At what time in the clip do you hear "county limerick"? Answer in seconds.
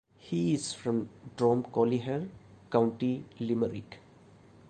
2.71-3.97